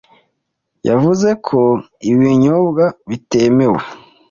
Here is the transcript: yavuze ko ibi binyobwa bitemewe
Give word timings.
yavuze 0.89 1.29
ko 1.47 1.59
ibi 2.09 2.21
binyobwa 2.29 2.85
bitemewe 3.09 3.81